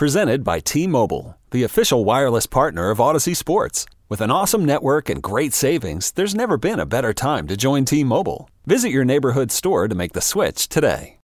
Presented 0.00 0.42
by 0.44 0.60
T-Mobile, 0.60 1.36
the 1.50 1.62
official 1.62 2.06
wireless 2.06 2.46
partner 2.46 2.88
of 2.88 2.96
Audacy 2.96 3.36
Sports. 3.36 3.84
With 4.08 4.22
an 4.22 4.30
awesome 4.30 4.64
network 4.64 5.10
and 5.10 5.22
great 5.22 5.52
savings, 5.52 6.12
there's 6.12 6.34
never 6.34 6.56
been 6.56 6.80
a 6.80 6.86
better 6.86 7.12
time 7.12 7.46
to 7.48 7.54
join 7.54 7.84
T-Mobile. 7.84 8.48
Visit 8.64 8.92
your 8.92 9.04
neighborhood 9.04 9.52
store 9.52 9.88
to 9.88 9.94
make 9.94 10.14
the 10.14 10.22
switch 10.22 10.70
today. 10.70 11.18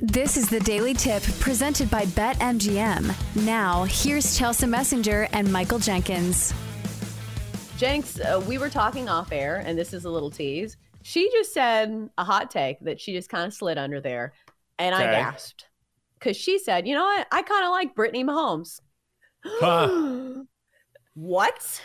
This 0.00 0.36
is 0.36 0.50
the 0.50 0.58
Daily 0.58 0.94
Tip 0.94 1.22
presented 1.38 1.92
by 1.92 2.06
BetMGM. 2.06 3.44
Now, 3.46 3.84
here's 3.84 4.36
Chelsea 4.36 4.66
Messenger 4.66 5.28
and 5.32 5.52
Michael 5.52 5.78
Jenkins. 5.78 6.52
Jenks, 7.76 8.18
uh, 8.18 8.42
we 8.48 8.58
were 8.58 8.68
talking 8.68 9.08
off 9.08 9.30
air, 9.30 9.62
and 9.64 9.78
this 9.78 9.94
is 9.94 10.06
a 10.06 10.10
little 10.10 10.32
tease. 10.32 10.76
She 11.02 11.30
just 11.30 11.54
said 11.54 12.10
a 12.18 12.24
hot 12.24 12.50
take 12.50 12.80
that 12.80 13.00
she 13.00 13.12
just 13.12 13.28
kind 13.28 13.46
of 13.46 13.54
slid 13.54 13.78
under 13.78 14.00
there, 14.00 14.32
and 14.76 14.92
I 14.92 15.04
gasped 15.04 15.67
because 16.18 16.36
she 16.36 16.58
said, 16.58 16.86
"You 16.88 16.94
know 16.94 17.04
what? 17.04 17.26
I 17.32 17.42
kind 17.42 17.64
of 17.64 17.70
like 17.70 17.94
Brittany 17.94 18.24
Mahomes." 18.24 18.80
Huh. 19.44 19.92
what? 21.14 21.82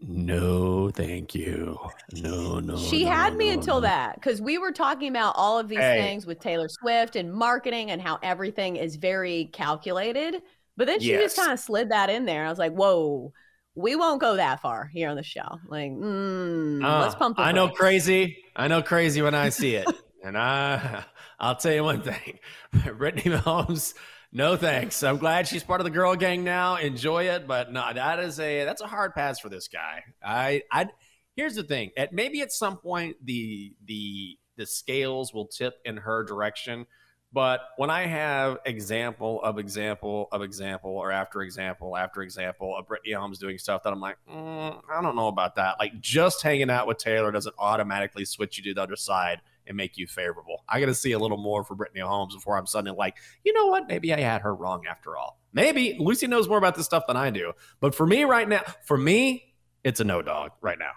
No, 0.00 0.90
thank 0.90 1.34
you. 1.34 1.78
No, 2.12 2.60
no. 2.60 2.76
she 2.76 3.04
no, 3.04 3.10
had 3.10 3.34
me 3.36 3.48
no, 3.48 3.54
until 3.54 3.76
no. 3.76 3.80
that 3.80 4.16
because 4.16 4.40
we 4.42 4.58
were 4.58 4.72
talking 4.72 5.08
about 5.08 5.34
all 5.36 5.58
of 5.58 5.68
these 5.68 5.78
Hey. 5.78 5.96
things 5.96 6.26
with 6.26 6.38
Taylor 6.38 6.68
Swift 6.68 7.16
and 7.16 7.32
marketing 7.32 7.90
and 7.90 8.00
how 8.00 8.18
everything 8.22 8.76
is 8.76 8.96
very 8.96 9.46
calculated. 9.52 10.42
But 10.76 10.86
then 10.86 11.00
she 11.00 11.16
just 11.16 11.36
kind 11.36 11.50
of 11.52 11.58
slid 11.58 11.90
that 11.90 12.10
in 12.10 12.26
there. 12.26 12.44
I 12.44 12.50
was 12.50 12.58
like, 12.58 12.72
"Whoa." 12.72 13.32
We 13.78 13.94
won't 13.94 14.22
go 14.22 14.36
that 14.36 14.60
far 14.62 14.86
here 14.86 15.10
on 15.10 15.16
the 15.16 15.22
show. 15.22 15.60
Like, 15.68 15.90
mm, 15.90 16.98
let's 16.98 17.14
Uh, 17.14 17.18
pump 17.18 17.36
the 17.36 17.42
I 17.42 17.52
know 17.52 17.68
crazy. 17.68 18.38
I 18.56 18.68
know 18.68 18.82
crazy 18.82 19.20
when 19.20 19.34
I 19.34 19.50
see 19.50 19.74
it. 19.74 19.86
and 20.24 20.36
I 20.38 21.04
I'll 21.38 21.56
tell 21.56 21.72
you 21.72 21.84
one 21.84 22.02
thing. 22.02 22.38
Brittany 22.96 23.36
Mahomes, 23.36 23.94
no 24.32 24.56
thanks. 24.56 25.02
I'm 25.02 25.18
glad 25.18 25.46
she's 25.46 25.62
part 25.62 25.80
of 25.80 25.84
the 25.84 25.90
girl 25.90 26.16
gang 26.16 26.44
now. 26.44 26.76
Enjoy 26.76 27.24
it, 27.24 27.46
but 27.46 27.72
no, 27.72 27.92
that 27.92 28.18
is 28.20 28.40
a 28.40 28.64
that's 28.64 28.80
a 28.80 28.86
hard 28.86 29.14
pass 29.14 29.38
for 29.38 29.48
this 29.48 29.68
guy. 29.68 30.04
I 30.24 30.62
I 30.72 30.88
here's 31.34 31.54
the 31.54 31.62
thing. 31.62 31.90
At 31.96 32.12
maybe 32.12 32.40
at 32.40 32.52
some 32.52 32.78
point 32.78 33.16
the 33.24 33.74
the 33.84 34.38
the 34.56 34.66
scales 34.66 35.34
will 35.34 35.46
tip 35.46 35.74
in 35.84 35.98
her 35.98 36.24
direction. 36.24 36.86
But 37.32 37.60
when 37.76 37.90
I 37.90 38.06
have 38.06 38.58
example 38.64 39.42
of 39.42 39.58
example 39.58 40.28
of 40.32 40.40
example 40.42 40.92
or 40.92 41.10
after 41.10 41.42
example 41.42 41.96
after 41.96 42.22
example 42.22 42.74
of 42.74 42.86
Brittany 42.86 43.12
Holmes 43.12 43.38
doing 43.38 43.58
stuff 43.58 43.82
that 43.82 43.92
I'm 43.92 44.00
like, 44.00 44.16
mm, 44.30 44.80
I 44.90 45.02
don't 45.02 45.16
know 45.16 45.28
about 45.28 45.56
that. 45.56 45.78
Like 45.78 46.00
just 46.00 46.42
hanging 46.42 46.70
out 46.70 46.86
with 46.86 46.96
Taylor 46.96 47.30
doesn't 47.32 47.54
automatically 47.58 48.24
switch 48.24 48.56
you 48.56 48.64
to 48.64 48.74
the 48.74 48.82
other 48.82 48.96
side 48.96 49.42
and 49.66 49.76
make 49.76 49.96
you 49.96 50.06
favorable. 50.06 50.64
I 50.68 50.80
got 50.80 50.86
to 50.86 50.94
see 50.94 51.12
a 51.12 51.18
little 51.18 51.38
more 51.38 51.64
for 51.64 51.74
Brittany 51.74 52.00
Holmes 52.00 52.34
before 52.34 52.56
I'm 52.58 52.66
suddenly 52.66 52.96
like, 52.96 53.16
you 53.44 53.52
know 53.52 53.66
what? 53.66 53.88
Maybe 53.88 54.12
I 54.12 54.20
had 54.20 54.42
her 54.42 54.54
wrong 54.54 54.84
after 54.88 55.16
all. 55.16 55.40
Maybe 55.52 55.96
Lucy 55.98 56.26
knows 56.26 56.48
more 56.48 56.58
about 56.58 56.74
this 56.74 56.86
stuff 56.86 57.04
than 57.06 57.16
I 57.16 57.30
do. 57.30 57.52
But 57.80 57.94
for 57.94 58.06
me 58.06 58.24
right 58.24 58.48
now, 58.48 58.62
for 58.84 58.96
me, 58.96 59.54
it's 59.84 60.00
a 60.00 60.04
no 60.04 60.22
dog 60.22 60.52
right 60.60 60.78
now. 60.78 60.92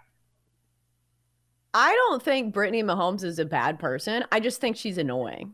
I 1.74 1.94
don't 1.94 2.22
think 2.24 2.54
Brittany 2.54 2.84
Mahomes 2.84 3.24
is 3.24 3.40
a 3.40 3.46
bad 3.46 3.80
person. 3.80 4.26
I 4.32 4.40
just 4.40 4.60
think 4.60 4.76
she's 4.76 4.98
annoying. 4.98 5.54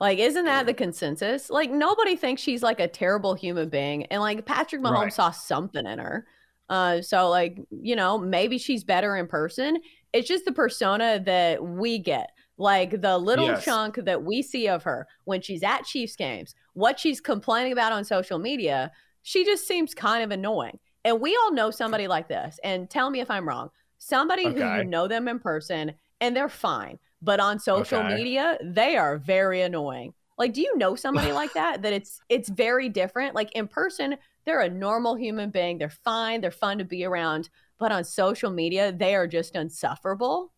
Like, 0.00 0.18
isn't 0.18 0.44
that 0.44 0.66
the 0.66 0.74
consensus? 0.74 1.48
Like, 1.48 1.70
nobody 1.70 2.16
thinks 2.16 2.42
she's 2.42 2.62
like 2.62 2.80
a 2.80 2.88
terrible 2.88 3.34
human 3.34 3.68
being. 3.68 4.06
And 4.06 4.20
like, 4.20 4.44
Patrick 4.44 4.82
Mahomes 4.82 5.02
Right. 5.02 5.12
saw 5.12 5.30
something 5.30 5.86
in 5.86 5.98
her. 6.00 6.26
Uh, 6.68 7.00
so 7.02 7.28
like, 7.28 7.58
you 7.70 7.94
know, 7.94 8.18
maybe 8.18 8.58
she's 8.58 8.82
better 8.84 9.16
in 9.16 9.26
person. 9.28 9.78
It's 10.12 10.26
just 10.26 10.44
the 10.44 10.52
persona 10.52 11.22
that 11.24 11.62
we 11.62 11.98
get. 11.98 12.30
Like 12.56 13.00
the 13.00 13.18
little 13.18 13.46
Yes. 13.46 13.64
chunk 13.64 13.96
that 13.96 14.22
we 14.22 14.42
see 14.42 14.68
of 14.68 14.84
her 14.84 15.08
when 15.24 15.42
she's 15.42 15.62
at 15.62 15.84
Chiefs 15.84 16.16
games, 16.16 16.54
what 16.74 17.00
she's 17.00 17.20
complaining 17.20 17.72
about 17.72 17.92
on 17.92 18.04
social 18.04 18.38
media, 18.38 18.92
she 19.22 19.44
just 19.44 19.66
seems 19.66 19.94
kind 19.94 20.22
of 20.22 20.30
annoying. 20.30 20.78
And 21.04 21.20
we 21.20 21.36
all 21.36 21.52
know 21.52 21.70
somebody 21.70 22.06
like 22.06 22.28
this. 22.28 22.58
And 22.64 22.88
tell 22.88 23.10
me 23.10 23.20
if 23.20 23.30
I'm 23.30 23.48
wrong. 23.48 23.70
Somebody 23.98 24.50
who 24.52 24.62
you 24.62 24.84
know 24.84 25.08
them 25.08 25.28
in 25.28 25.38
person 25.40 25.94
and 26.20 26.36
they're 26.36 26.48
fine, 26.48 26.98
but 27.22 27.40
on 27.40 27.58
social 27.58 28.02
Okay. 28.02 28.08
media, 28.14 28.58
they 28.62 28.96
are 28.96 29.18
very 29.18 29.62
annoying. 29.62 30.14
Like, 30.38 30.52
do 30.52 30.60
you 30.60 30.76
know 30.78 30.94
somebody 30.94 31.32
like 31.32 31.52
that? 31.54 31.82
That 31.82 31.92
it's 31.92 32.22
it's 32.28 32.48
very 32.48 32.88
different. 32.88 33.34
Like 33.34 33.52
in 33.52 33.68
person, 33.68 34.16
they're 34.46 34.60
a 34.60 34.68
normal 34.70 35.16
human 35.16 35.50
being. 35.50 35.78
They're 35.78 35.90
fine. 35.90 36.40
They're 36.40 36.50
fun 36.50 36.78
to 36.78 36.84
be 36.84 37.04
around. 37.04 37.50
But 37.78 37.92
on 37.92 38.04
social 38.04 38.50
media, 38.50 38.92
they 38.92 39.14
are 39.14 39.26
just 39.26 39.54
insufferable. 39.56 40.52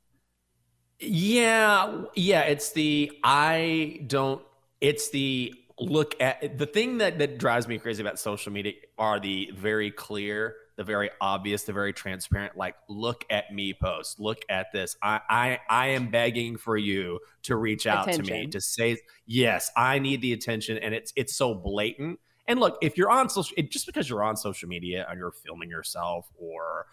Yeah, 0.98 2.04
yeah, 2.14 2.42
it's 2.42 2.72
the 2.72 3.12
I 3.22 4.00
don't 4.06 4.42
it's 4.80 5.10
the 5.10 5.54
look 5.78 6.14
at 6.20 6.56
the 6.58 6.66
thing 6.66 6.98
that 6.98 7.18
that 7.18 7.38
drives 7.38 7.68
me 7.68 7.78
crazy 7.78 8.02
about 8.02 8.18
social 8.18 8.50
media 8.52 8.72
are 8.96 9.20
the 9.20 9.50
very 9.54 9.90
clear, 9.90 10.56
the 10.76 10.84
very 10.84 11.10
obvious, 11.20 11.64
the 11.64 11.72
very 11.74 11.92
transparent 11.92 12.56
like 12.56 12.76
look 12.88 13.26
at 13.28 13.52
me 13.52 13.74
post. 13.74 14.18
Look 14.18 14.42
at 14.48 14.72
this. 14.72 14.96
I 15.02 15.20
I 15.28 15.60
I 15.68 15.86
am 15.88 16.10
begging 16.10 16.56
for 16.56 16.78
you 16.78 17.20
to 17.42 17.56
reach 17.56 17.86
out 17.86 18.10
to 18.12 18.22
me 18.22 18.46
to 18.46 18.60
say 18.60 18.96
yes, 19.26 19.70
I 19.76 19.98
need 19.98 20.22
the 20.22 20.32
attention 20.32 20.78
and 20.78 20.94
it's 20.94 21.12
it's 21.14 21.36
so 21.36 21.54
blatant. 21.54 22.20
And 22.48 22.60
look, 22.60 22.78
if 22.80 22.96
you're 22.96 23.10
on 23.10 23.28
social 23.28 23.54
it, 23.58 23.70
just 23.70 23.86
because 23.86 24.08
you're 24.08 24.22
on 24.22 24.36
social 24.36 24.68
media 24.68 25.06
and 25.10 25.18
you're 25.18 25.32
filming 25.32 25.68
yourself 25.68 26.30
or 26.38 26.86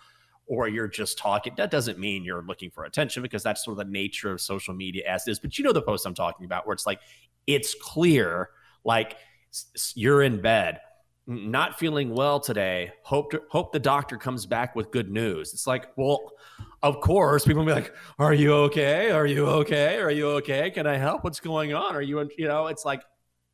or 0.48 0.68
you're 0.68 0.88
just 0.88 1.18
talking. 1.18 1.54
That 1.58 1.72
doesn't 1.72 1.98
mean 1.98 2.24
you're 2.24 2.44
looking 2.44 2.70
for 2.70 2.84
attention 2.84 3.24
because 3.24 3.44
that's 3.44 3.64
sort 3.64 3.80
of 3.80 3.86
the 3.86 3.92
nature 3.92 4.32
of 4.32 4.42
social 4.42 4.74
media 4.74 5.04
as 5.08 5.28
is. 5.28 5.40
But 5.40 5.58
you 5.58 5.64
know 5.64 5.72
the 5.72 5.82
post 5.82 6.06
I'm 6.06 6.14
talking 6.14 6.46
about 6.46 6.68
where 6.68 6.74
it's 6.74 6.86
like, 6.86 7.00
it's 7.48 7.76
clear, 7.76 8.50
like 8.84 9.18
you're 9.96 10.24
in 10.24 10.42
bed, 10.42 10.80
not 11.26 11.80
feeling 11.80 12.14
well 12.14 12.40
today. 12.40 12.92
Hope 13.04 13.32
to, 13.32 13.42
hope 13.50 13.72
the 13.72 13.80
doctor 13.80 14.18
comes 14.18 14.46
back 14.46 14.76
with 14.76 14.92
good 14.92 15.10
news. 15.10 15.54
It's 15.54 15.68
like, 15.68 15.88
well, 15.98 16.20
of 16.82 17.00
course, 17.00 17.46
people 17.46 17.64
will 17.64 17.74
be 17.74 17.82
like, 17.82 17.94
"Are 18.20 18.34
you 18.34 18.54
okay? 18.54 19.12
Are 19.12 19.26
you 19.26 19.46
okay? 19.46 20.00
Are 20.00 20.12
you 20.12 20.28
okay? 20.32 20.70
Can 20.70 20.86
I 20.86 20.98
help? 20.98 21.24
What's 21.24 21.40
going 21.40 21.74
on? 21.74 21.96
Are 21.96 22.02
you?" 22.02 22.20
in-" 22.20 22.30
You 22.38 22.48
know, 22.48 22.68
it's 22.68 22.84
like 22.84 23.04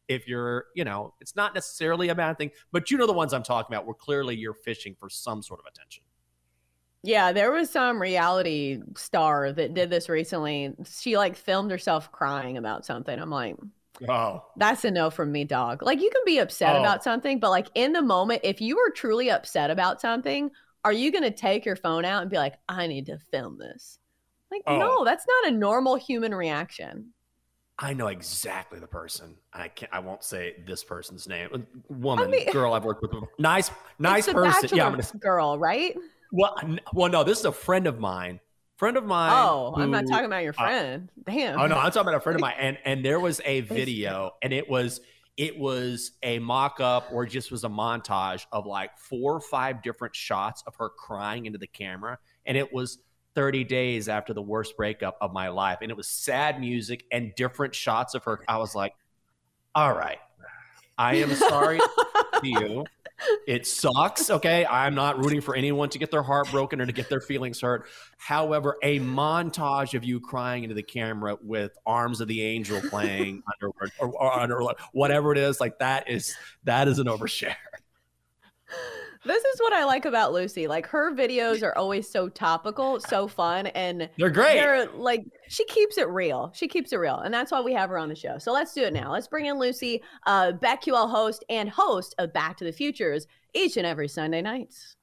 if 0.08 0.28
you're, 0.28 0.66
you 0.76 0.84
know, 0.84 1.14
it's 1.22 1.36
not 1.36 1.54
necessarily 1.54 2.10
a 2.10 2.16
bad 2.16 2.40
thing, 2.40 2.50
but 2.72 2.90
you 2.90 2.98
know 2.98 3.06
the 3.06 3.14
ones 3.14 3.34
I'm 3.34 3.44
talking 3.44 3.74
about 3.74 3.86
where 3.86 3.94
clearly 3.94 4.36
you're 4.36 4.56
fishing 4.56 4.96
for 5.00 5.08
some 5.08 5.44
sort 5.44 5.60
of 5.60 5.68
attention. 5.68 6.04
Yeah, 7.04 7.32
there 7.32 7.52
was 7.52 7.70
some 7.70 8.02
reality 8.02 8.82
star 8.96 9.54
that 9.54 9.74
did 9.74 9.90
this 9.90 10.10
recently. 10.10 10.74
She 10.90 11.18
like 11.18 11.36
filmed 11.38 11.72
herself 11.72 12.12
crying 12.12 12.58
about 12.58 12.86
something. 12.86 13.18
I'm 13.18 13.30
like, 13.30 13.56
Oh, 14.08 14.46
That's 14.56 14.86
a 14.86 14.92
no 14.92 15.10
from 15.10 15.32
me, 15.32 15.44
dog. 15.44 15.82
Like 15.84 16.02
you 16.02 16.10
can 16.10 16.22
be 16.26 16.38
upset 16.40 16.76
Oh. 16.76 16.80
about 16.80 17.04
something, 17.04 17.40
but 17.40 17.50
like 17.50 17.68
in 17.76 17.92
the 17.94 18.02
moment, 18.02 18.42
if 18.44 18.62
you 18.62 18.76
were 18.78 18.92
truly 18.92 19.30
upset 19.30 19.72
about 19.72 20.00
something, 20.00 20.52
are 20.86 20.94
you 20.94 21.12
going 21.12 21.24
to 21.26 21.32
take 21.32 21.66
your 21.66 21.76
phone 21.76 22.06
out 22.06 22.22
and 22.22 22.32
be 22.32 22.38
like, 22.38 22.56
I 22.70 22.88
need 22.88 23.08
to 23.08 23.18
film 23.18 23.58
this? 23.58 24.00
Like, 24.52 24.62
Oh. 24.68 24.78
no, 24.78 25.06
that's 25.06 25.26
not 25.28 25.52
a 25.52 25.56
normal 25.56 25.96
human 25.96 26.34
reaction. 26.34 27.10
I 27.78 27.94
know 27.94 28.08
exactly 28.08 28.80
the 28.80 28.88
person. 28.88 29.36
I 29.54 29.70
can't. 29.70 29.94
I 29.94 30.00
won't 30.00 30.24
say 30.24 30.56
this 30.66 30.84
person's 30.84 31.28
name. 31.30 31.66
Woman, 31.90 32.30
mean- 32.32 32.52
girl, 32.52 32.74
I've 32.74 32.84
worked 32.84 33.02
with. 33.02 33.12
Nice, 33.38 33.72
nice 34.00 34.28
person. 34.32 34.70
Yeah, 34.78 34.86
I'm 34.86 34.92
gonna. 34.94 35.04
girl, 35.20 35.58
right? 35.58 35.96
Well, 36.32 36.56
well, 36.94 37.10
no. 37.10 37.24
This 37.24 37.40
is 37.40 37.46
a 37.46 37.52
friend 37.52 37.88
of 37.88 38.00
mine. 38.00 38.40
Friend 38.78 38.96
of 38.96 39.06
mine. 39.06 39.32
Oh, 39.34 39.74
I'm 39.76 39.92
not 39.92 40.08
talking 40.08 40.26
about 40.26 40.44
your 40.44 40.54
uh, 40.58 40.64
friend. 40.64 41.10
Damn. 41.26 41.60
Oh 41.60 41.68
no, 41.68 41.76
I'm 41.76 41.92
talking 41.92 42.08
about 42.08 42.16
a 42.16 42.20
friend 42.22 42.36
of 42.36 42.42
mine, 42.42 42.56
and 42.58 42.78
and 42.86 43.04
there 43.04 43.20
was 43.20 43.42
a 43.46 43.62
video, 43.62 44.32
and 44.42 44.54
it 44.54 44.70
was 44.70 45.02
it 45.40 45.58
was 45.58 46.12
a 46.22 46.38
mock-up 46.40 47.08
or 47.14 47.26
just 47.26 47.50
was 47.50 47.64
a 47.64 47.70
montage 47.70 48.46
of 48.52 48.66
like 48.66 48.98
four 48.98 49.36
or 49.36 49.40
five 49.40 49.82
different 49.82 50.14
shots 50.14 50.62
of 50.68 50.76
her 50.76 50.90
crying 50.90 51.46
into 51.46 51.58
the 51.58 51.66
camera 51.66 52.20
and 52.46 52.58
it 52.58 52.74
was 52.74 52.98
30 53.36 53.64
days 53.64 54.10
after 54.10 54.34
the 54.34 54.42
worst 54.42 54.76
breakup 54.76 55.18
of 55.22 55.32
my 55.32 55.48
life 55.48 55.78
and 55.82 55.92
it 55.92 55.96
was 55.96 56.10
sad 56.10 56.60
music 56.60 57.06
and 57.10 57.34
different 57.36 57.74
shots 57.74 58.16
of 58.16 58.24
her 58.26 58.42
i 58.50 58.58
was 58.58 58.76
like 58.76 58.94
all 59.74 59.94
right 59.94 60.18
i 61.00 61.16
am 61.16 61.34
sorry 61.34 61.80
to 61.80 62.42
you 62.44 62.86
it 63.48 63.68
sucks. 63.68 64.30
Okay. 64.30 64.66
I'm 64.66 64.96
not 64.96 65.18
rooting 65.18 65.42
for 65.42 65.56
anyone 65.56 65.90
to 65.90 66.00
get 66.00 66.12
their 66.12 66.24
heart 66.24 66.50
broken 66.52 66.80
or 66.82 66.86
to 66.86 66.92
get 66.92 67.10
their 67.10 67.22
feelings 67.22 67.62
hurt. 67.62 67.88
However, 68.18 68.78
a 68.84 69.00
montage 69.00 69.94
of 69.94 70.04
you 70.04 70.20
crying 70.20 70.64
into 70.64 70.76
the 70.76 70.84
camera 70.84 71.38
with 71.42 71.78
Arms 71.86 72.22
of 72.22 72.28
the 72.28 72.42
Angel 72.42 72.82
playing 72.90 73.44
under 73.62 73.74
or, 74.00 74.10
or, 74.10 74.52
or 74.52 74.76
whatever 74.94 75.32
it 75.32 75.38
is, 75.38 75.60
like 75.60 75.80
that 75.80 76.10
is 76.10 76.36
that 76.64 76.88
is 76.88 77.00
an 77.00 77.08
overshare. 77.08 77.56
This 79.26 79.44
is 79.44 79.60
what 79.60 79.74
I 79.74 79.84
like 79.84 80.06
about 80.06 80.32
Lucy. 80.32 80.68
Like 80.68 80.88
her 80.88 81.14
videos 81.14 81.62
are 81.62 81.78
always 81.78 82.10
so 82.10 82.30
topical, 82.30 83.00
so 83.02 83.28
fun, 83.28 83.68
and 83.68 84.10
they're 84.18 84.30
great. 84.30 84.56
They're 84.56 84.88
like 84.92 85.26
she 85.50 85.66
keeps 85.66 85.98
it 85.98 86.08
real. 86.08 86.52
She 86.56 86.68
keeps 86.68 86.94
it 86.94 86.98
real, 86.98 87.18
and 87.18 87.34
that's 87.34 87.52
why 87.52 87.62
we 87.62 87.74
have 87.74 87.90
her 87.90 87.98
on 87.98 88.08
the 88.08 88.16
show. 88.16 88.38
So 88.38 88.54
let's 88.54 88.74
do 88.74 88.84
it 88.84 88.94
now. 88.94 89.12
Let's 89.12 89.28
bring 89.28 89.48
in 89.48 89.60
Lucy, 89.60 90.02
uh, 90.26 90.54
BetQL 90.54 91.10
host 91.10 91.44
and 91.50 91.70
host 91.70 92.16
of 92.18 92.32
Back 92.32 92.58
to 92.58 92.64
the 92.64 92.72
Futures 92.72 93.28
each 93.54 93.76
and 93.76 93.86
every 93.86 94.08
Sunday 94.08 94.42
nights. 94.42 94.96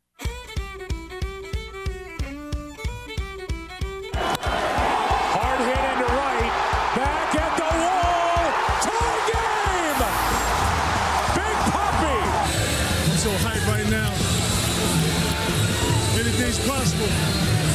Anything's 16.47 16.69
possible. 16.69 17.07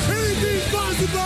Anything's 0.07 0.63
possible. 0.71 1.19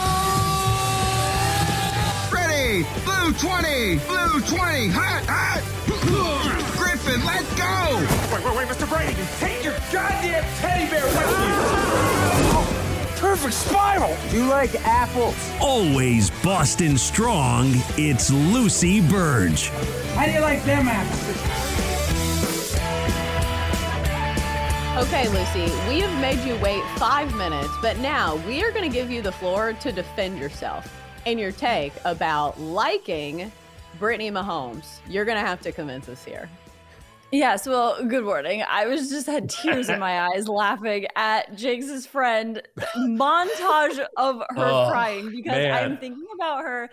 Ready, 2.34 2.88
blue 3.06 3.34
20, 3.34 4.00
blue 4.08 4.42
20, 4.42 4.88
hot, 4.90 5.24
hot. 5.30 5.62
Griffin, 6.76 7.24
let's 7.24 7.48
go. 7.54 8.00
Wait, 8.34 8.44
wait, 8.44 8.58
wait, 8.58 8.68
Mr. 8.68 8.90
Brady, 8.90 9.14
take 9.38 9.64
your 9.64 9.76
goddamn 9.94 10.44
teddy 10.58 10.90
bear 10.90 11.06
with 11.06 11.14
you. 13.14 13.22
Perfect 13.22 13.54
spiral. 13.54 14.18
Do 14.32 14.38
you 14.38 14.50
like 14.50 14.74
apples? 14.84 15.36
Always 15.62 16.32
Boston 16.42 16.98
strong, 16.98 17.74
it's 17.96 18.32
Lucy 18.32 19.02
Burdge. 19.02 19.70
How 20.16 20.26
do 20.26 20.32
you 20.32 20.40
like 20.42 20.64
them 20.64 20.88
apples? 20.88 21.65
Okay, 24.98 25.28
Lucy, 25.28 25.66
we 25.90 26.00
have 26.00 26.22
made 26.22 26.40
you 26.48 26.56
wait 26.64 26.82
five 26.98 27.36
minutes, 27.36 27.68
but 27.82 27.98
now 27.98 28.38
we 28.48 28.64
are 28.64 28.72
going 28.72 28.90
to 28.90 28.98
give 28.98 29.12
you 29.12 29.22
the 29.22 29.32
floor 29.32 29.74
to 29.74 29.92
defend 29.92 30.40
yourself 30.40 30.90
and 31.26 31.38
your 31.38 31.52
take 31.52 31.92
about 32.06 32.58
liking 32.62 33.52
Brittany 34.00 34.32
Mahomes. 34.32 35.00
You're 35.10 35.26
going 35.26 35.38
to 35.38 35.46
have 35.46 35.60
to 35.64 35.74
convince 35.74 36.08
us 36.08 36.24
here. 36.24 36.50
Yes, 37.34 37.68
well, 37.68 38.02
good 38.06 38.24
morning. 38.24 38.64
I 38.66 38.88
was 38.88 39.10
just 39.10 39.28
had 39.28 39.50
tears 39.50 39.90
in 39.90 40.00
my 40.00 40.22
eyes 40.30 40.48
laughing 40.48 41.08
at 41.18 41.54
Jenks's 41.58 42.06
friend 42.06 42.62
montage 42.96 44.00
of 44.16 44.44
her 44.52 44.66
oh, 44.66 44.88
crying 44.90 45.30
because 45.30 45.58
man. 45.58 45.74
I'm 45.74 45.98
thinking 45.98 46.26
about 46.34 46.64
her 46.64 46.90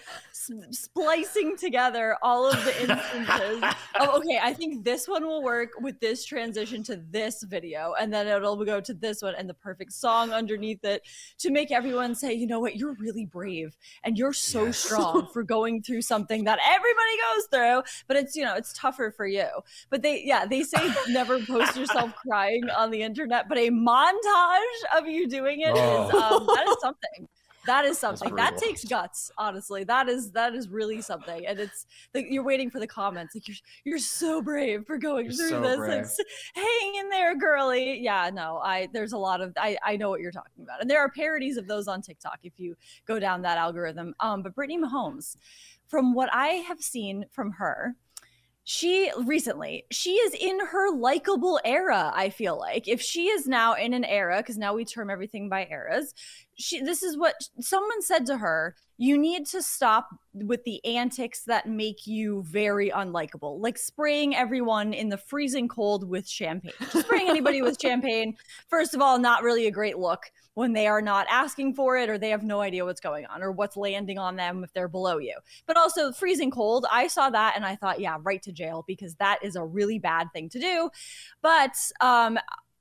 splicing 0.71 1.57
together 1.57 2.17
all 2.23 2.51
of 2.51 2.65
the 2.65 2.83
instances 2.83 3.63
of 4.01 4.09
okay, 4.17 4.41
I 4.43 4.53
think 4.53 4.85
this 4.85 5.09
one 5.09 5.27
will 5.27 5.43
work 5.43 5.71
with 5.81 6.01
this 6.01 6.25
transition 6.25 6.83
to 6.85 6.97
this 7.11 7.43
video, 7.43 7.95
and 8.01 8.13
then 8.13 8.27
it'll 8.27 8.65
go 8.65 8.81
to 8.81 8.95
this 8.95 9.23
one 9.23 9.35
and 9.37 9.49
the 9.49 9.55
perfect 9.55 9.93
song 9.93 10.33
underneath 10.33 10.85
it 10.85 11.03
to 11.39 11.51
make 11.51 11.71
everyone 11.71 12.15
say, 12.15 12.33
you 12.33 12.47
know 12.47 12.61
what, 12.61 12.77
you're 12.77 12.95
really 12.95 13.27
brave 13.27 13.77
and 14.05 14.19
you're 14.19 14.33
so 14.33 14.67
yes. 14.67 14.79
strong 14.79 15.27
for 15.33 15.43
going 15.43 15.83
through 15.83 16.03
something 16.03 16.45
that 16.45 16.59
everybody 16.67 17.17
goes 17.35 17.47
through, 17.51 17.83
but 18.07 18.17
it's 18.17 18.37
you 18.37 18.45
know 18.45 18.55
it's 18.55 18.73
tougher 18.73 19.13
for 19.17 19.27
you. 19.27 19.49
But 19.91 20.03
they 20.03 20.23
yeah 20.25 20.47
they 20.47 20.63
say 20.63 20.93
never 21.09 21.41
post 21.45 21.77
yourself 21.77 22.13
crying 22.27 22.69
on 22.71 22.91
the 22.91 23.03
internet, 23.03 23.49
but 23.49 23.59
a 23.59 23.71
montage 23.71 24.99
of 24.99 25.07
you 25.07 25.29
doing 25.29 25.61
it 25.61 25.73
oh. 25.75 26.09
is 26.09 26.15
um, 26.15 26.47
that 26.47 26.67
is 26.69 26.77
something 26.81 27.29
that 27.67 27.85
is 27.85 27.99
something. 27.99 28.35
That 28.35 28.57
takes 28.57 28.85
guts 28.85 29.31
honestly. 29.39 29.85
That 29.85 30.09
is 30.09 30.33
that 30.33 30.55
is 30.55 30.69
really 30.69 31.01
something 31.01 31.47
and 31.47 31.59
it's 31.59 31.87
like 32.15 32.27
you're 32.29 32.45
waiting 32.45 32.71
for 32.71 32.81
the 32.81 32.87
comments 32.87 33.35
like 33.35 33.47
you're 33.49 33.57
you're 33.85 33.99
so 33.99 34.43
brave 34.43 34.85
for 34.87 34.99
going 34.99 35.27
you're 35.27 35.35
through 35.35 35.49
so 35.49 35.61
this 35.61 35.77
brave. 35.77 36.07
Hang 36.55 36.95
in 36.99 37.09
there 37.09 37.37
girly. 37.37 38.01
Yeah 38.01 38.31
no 38.33 38.59
i 38.59 38.89
there's 38.93 39.13
a 39.13 39.19
lot 39.19 39.41
of 39.41 39.53
i 39.57 39.77
i 39.85 39.97
know 39.97 40.11
what 40.11 40.21
you're 40.21 40.33
talking 40.33 40.63
about 40.63 40.81
and 40.81 40.91
there 40.91 41.01
are 41.01 41.11
parodies 41.11 41.57
of 41.57 41.67
those 41.67 41.89
on 41.89 42.03
tiktok 42.03 42.39
if 42.43 42.53
you 42.57 42.77
go 43.07 43.19
down 43.19 43.43
that 43.43 43.59
algorithm. 43.59 44.15
Um 44.21 44.43
but 44.43 44.55
brittany 44.55 44.81
mahomes 44.81 45.37
from 45.87 46.15
what 46.15 46.29
i 46.33 46.49
have 46.49 46.81
seen 46.81 47.25
from 47.31 47.53
her 47.53 47.95
she 48.65 49.11
recently 49.25 49.85
she 49.91 50.13
is 50.13 50.35
in 50.35 50.59
her 50.67 50.95
likable 50.95 51.61
era 51.65 52.13
i 52.15 52.31
feel 52.31 52.59
like. 52.59 52.87
If 52.87 53.03
she 53.03 53.29
is 53.29 53.47
now 53.47 53.75
in 53.75 53.93
an 53.93 54.05
era 54.05 54.39
because 54.39 54.57
now 54.57 54.75
we 54.75 54.85
term 54.85 55.11
everything 55.11 55.49
by 55.49 55.67
eras 55.71 56.15
she 56.57 56.81
this 56.81 57.03
is 57.03 57.17
what 57.17 57.35
someone 57.61 58.03
said 58.03 58.27
to 58.27 58.39
her 58.39 58.77
you 59.03 59.19
need 59.19 59.45
to 59.47 59.61
stop 59.61 60.11
with 60.33 60.63
the 60.63 60.85
antics 60.85 61.43
that 61.43 61.69
make 61.69 62.07
you 62.07 62.45
very 62.45 62.89
unlikable 62.91 63.59
like 63.59 63.77
spraying 63.77 64.33
everyone 64.33 64.93
in 64.93 65.09
the 65.09 65.17
freezing 65.17 65.67
cold 65.67 66.09
with 66.09 66.29
champagne 66.29 66.73
spraying 66.89 67.29
anybody 67.29 67.63
with 67.63 67.77
champagne 67.83 68.37
first 68.69 68.95
of 68.95 69.01
all 69.01 69.19
not 69.19 69.43
really 69.43 69.67
a 69.67 69.73
great 69.73 69.99
look 69.99 70.31
when 70.55 70.73
they 70.73 70.87
are 70.87 71.01
not 71.01 71.27
asking 71.31 71.75
for 71.75 71.97
it 71.97 72.11
or 72.11 72.19
they 72.19 72.31
have 72.31 72.43
no 72.43 72.61
idea 72.61 72.85
what's 72.85 73.01
going 73.01 73.25
on 73.27 73.43
or 73.43 73.51
what's 73.51 73.77
landing 73.77 74.19
on 74.19 74.37
them 74.37 74.63
if 74.63 74.73
they're 74.73 74.89
below 74.89 75.19
you. 75.19 75.35
But 75.67 75.77
also 75.77 76.13
freezing 76.13 76.51
cold, 76.51 76.87
I 76.91 77.07
saw 77.07 77.31
that 77.31 77.55
and 77.57 77.65
I 77.65 77.77
thought, 77.77 78.01
yeah, 78.01 78.19
right 78.23 78.43
to 78.43 78.53
jail 78.53 78.85
because 78.87 79.15
that 79.15 79.39
is 79.43 79.57
a 79.57 79.65
really 79.65 79.99
bad 79.99 80.29
thing 80.33 80.49
to 80.51 80.59
do. 80.59 80.91
But 81.41 81.77
um 82.01 82.39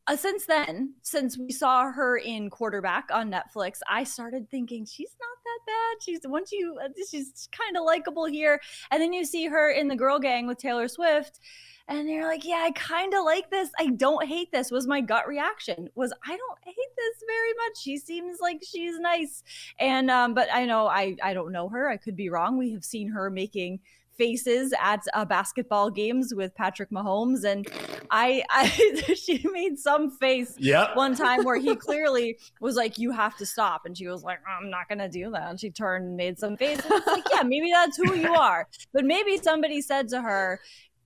uh, 0.08 0.16
since 0.16 0.46
then, 0.46 0.94
since 1.04 1.38
we 1.38 1.52
saw 1.52 1.92
her 1.92 2.18
in 2.18 2.50
quarterback 2.50 3.10
on 3.14 3.32
Netflix, 3.32 3.80
I 3.88 4.04
started 4.04 4.50
thinking 4.50 4.86
she's 4.86 5.16
not 5.20 5.38
that 5.44 5.60
bad. 5.68 6.04
She's 6.04 6.20
once 6.26 6.52
you, 6.52 6.78
uh, 6.84 6.90
she's 7.10 7.48
kind 7.52 7.78
of 7.78 7.84
likable 7.84 8.26
here, 8.26 8.60
and 8.90 9.02
then 9.02 9.14
you 9.14 9.24
see 9.24 9.46
her 9.46 9.70
in 9.70 9.88
the 9.88 9.96
girl 9.96 10.18
gang 10.18 10.48
with 10.48 10.58
Taylor 10.58 10.88
Swift, 10.88 11.40
and 11.88 12.10
you're 12.10 12.26
like, 12.26 12.46
yeah, 12.46 12.64
I 12.64 12.72
kind 12.72 13.14
of 13.14 13.26
like 13.26 13.52
this. 13.52 13.70
I 13.78 13.88
don't 13.88 14.28
hate 14.28 14.52
this. 14.52 14.72
Was 14.72 14.88
my 14.88 15.02
gut 15.02 15.28
reaction 15.28 15.90
was 15.94 16.14
I 16.26 16.36
don't 16.36 16.60
hate 16.64 16.76
this 16.98 17.24
very 17.28 17.54
much. 17.54 17.78
She 17.80 17.98
seems 17.98 18.40
like 18.42 18.64
she's 18.68 18.98
nice, 19.00 19.44
and 19.80 20.10
um, 20.10 20.34
but 20.34 20.48
I 20.52 20.66
know 20.66 20.88
I 20.88 21.16
I 21.22 21.34
don't 21.34 21.52
know 21.52 21.70
her. 21.70 21.90
I 21.90 21.98
could 21.98 22.16
be 22.16 22.30
wrong. 22.30 22.58
We 22.58 22.72
have 22.72 22.84
seen 22.84 23.10
her 23.10 23.30
making 23.30 23.82
faces 24.22 24.72
at 24.80 25.04
uh, 25.16 25.26
basketball 25.26 25.90
games 25.90 26.32
with 26.36 26.54
Patrick 26.54 26.92
Mahomes, 26.92 27.44
and 27.44 27.68
I, 28.12 28.44
I 28.52 28.68
she 29.16 29.44
made 29.52 29.80
some 29.80 30.12
face 30.12 30.54
one 30.94 31.16
time 31.16 31.44
where 31.44 31.58
he 31.58 31.76
clearly 31.88 32.38
was 32.60 32.76
like, 32.76 33.00
"You 33.00 33.10
have 33.12 33.36
to 33.38 33.48
stop," 33.48 33.88
and 33.88 33.98
she 33.98 34.08
was 34.08 34.22
like, 34.24 34.38
"I'm 34.48 34.70
not 34.70 34.88
gonna 34.88 35.10
do 35.10 35.32
that." 35.32 35.50
And 35.50 35.60
she 35.60 35.72
turned 35.72 36.06
and 36.06 36.16
made 36.16 36.38
some 36.38 36.56
face. 36.56 36.80
like, 37.08 37.24
yeah, 37.34 37.42
maybe 37.42 37.72
that's 37.72 37.98
who 37.98 38.14
you 38.14 38.32
are, 38.32 38.68
but 38.94 39.06
maybe 39.06 39.38
somebody 39.38 39.82
said 39.82 40.08
to 40.10 40.22
her, 40.22 40.60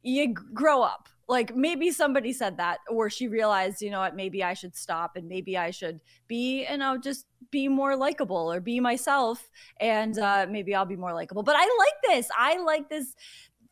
you 0.03 0.33
grow 0.33 0.81
up 0.81 1.07
like 1.27 1.55
maybe 1.55 1.91
somebody 1.91 2.31
said 2.31 2.57
that 2.57 2.79
or 2.89 3.09
she 3.09 3.27
realized 3.27 3.81
you 3.81 3.89
know 3.89 3.99
what 3.99 4.15
maybe 4.15 4.43
i 4.43 4.53
should 4.53 4.75
stop 4.75 5.15
and 5.15 5.27
maybe 5.27 5.57
i 5.57 5.71
should 5.71 5.99
be 6.27 6.67
you 6.69 6.77
know 6.77 6.97
just 6.97 7.25
be 7.51 7.67
more 7.67 7.95
likable 7.95 8.51
or 8.51 8.59
be 8.59 8.79
myself 8.79 9.49
and 9.79 10.19
uh, 10.19 10.45
maybe 10.49 10.75
i'll 10.75 10.85
be 10.85 10.95
more 10.95 11.13
likable 11.13 11.43
but 11.43 11.55
i 11.57 11.61
like 11.79 12.01
this 12.03 12.29
i 12.37 12.57
like 12.57 12.89
this 12.89 13.15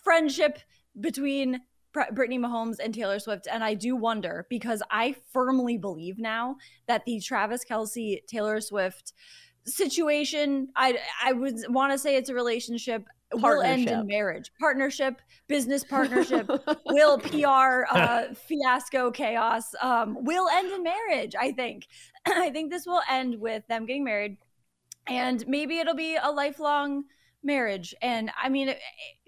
friendship 0.04 0.60
between 1.00 1.62
Brittany 1.94 2.40
Mahomes 2.40 2.80
and 2.84 2.94
Taylor 2.94 3.20
Swift. 3.20 3.48
And 3.52 3.64
I 3.64 3.76
do 3.76 3.96
wonder 3.96 4.48
because 4.50 4.82
I 4.90 5.16
firmly 5.32 5.78
believe 5.78 6.18
now 6.18 6.58
that 6.88 7.06
the 7.06 7.20
Travis 7.20 7.64
Kelce, 7.64 8.26
Taylor 8.26 8.60
Swift 8.62 9.14
situation, 9.66 10.70
I 10.76 10.98
I 11.24 11.34
would 11.34 11.60
want 11.70 11.92
to 11.92 11.98
say 11.98 12.16
it's 12.16 12.30
a 12.30 12.34
relationship 12.34 13.06
will 13.34 13.62
end 13.62 13.90
in 13.90 14.08
marriage. 14.08 14.52
Partnership 14.60 15.22
business 15.48 15.84
partnership 15.84 16.50
will 16.86 17.18
pr 17.20 17.86
uh, 17.92 18.34
fiasco 18.48 19.12
chaos. 19.12 19.76
Um, 19.82 20.24
will 20.24 20.48
end 20.50 20.72
in 20.72 20.84
marriage 20.84 21.36
i 21.40 21.52
think. 21.52 21.88
I 22.26 22.50
think 22.50 22.72
this 22.72 22.86
will 22.86 23.02
end 23.10 23.40
with 23.40 23.68
them 23.68 23.86
getting 23.86 24.04
married 24.04 24.38
and 25.08 25.46
maybe 25.48 25.80
it'll 25.80 25.96
be 25.96 26.18
a 26.22 26.32
lifelong 26.32 27.04
marriage. 27.44 27.94
And 28.02 28.32
i 28.42 28.50
mean 28.50 28.70
mm. 28.70 28.76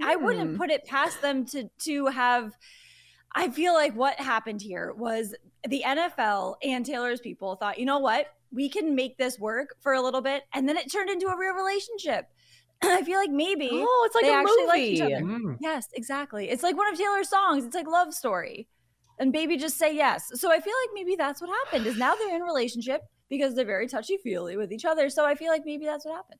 i 0.03 0.15
wouldn't 0.15 0.51
hmm. 0.51 0.57
put 0.57 0.71
it 0.71 0.85
past 0.85 1.21
them 1.21 1.45
to 1.47 1.69
to 1.79 2.07
have 2.07 2.53
i 3.33 3.49
feel 3.49 3.73
like 3.73 3.93
what 3.95 4.19
happened 4.19 4.61
here 4.61 4.93
was 4.93 5.35
the 5.67 5.83
nfl 5.85 6.55
and 6.63 6.85
taylor's 6.85 7.19
people 7.19 7.55
thought 7.55 7.77
you 7.79 7.85
know 7.85 7.99
what? 7.99 8.27
We 8.51 8.69
can 8.69 8.95
make 8.95 9.17
this 9.17 9.37
work 9.37 9.75
for 9.81 9.93
a 9.93 10.01
little 10.01 10.21
bit 10.21 10.43
and 10.53 10.69
then 10.69 10.77
it 10.77 10.89
turned 10.89 11.09
into 11.09 11.27
a 11.27 11.37
real 11.37 11.53
relationship 11.53 12.29
I 12.83 13.03
feel 13.03 13.17
like 13.17 13.31
maybe 13.31 13.69
oh, 13.71 14.03
it's 14.05 14.15
like 14.15 14.25
they 14.25 14.33
a 14.33 14.37
actually 14.37 14.65
movie. 14.65 14.67
like 14.67 14.81
each 14.81 15.01
other. 15.01 15.25
Mm. 15.25 15.57
Yes, 15.61 15.87
exactly. 15.93 16.49
It's 16.49 16.63
like 16.63 16.75
one 16.75 16.91
of 16.91 16.97
Taylor's 16.97 17.29
songs. 17.29 17.65
It's 17.65 17.75
like 17.75 17.87
love 17.87 18.13
story, 18.13 18.67
and 19.19 19.31
baby 19.31 19.57
just 19.57 19.77
say 19.77 19.95
yes. 19.95 20.31
So 20.35 20.51
I 20.51 20.59
feel 20.59 20.73
like 20.83 20.89
maybe 20.93 21.15
that's 21.15 21.41
what 21.41 21.49
happened. 21.49 21.87
Is 21.87 21.97
now 21.97 22.15
they're 22.15 22.35
in 22.35 22.41
a 22.41 22.45
relationship 22.45 23.01
because 23.29 23.55
they're 23.55 23.65
very 23.65 23.87
touchy 23.87 24.17
feely 24.17 24.57
with 24.57 24.71
each 24.71 24.85
other. 24.85 25.09
So 25.09 25.25
I 25.25 25.35
feel 25.35 25.51
like 25.51 25.63
maybe 25.65 25.85
that's 25.85 26.05
what 26.05 26.15
happened. 26.15 26.39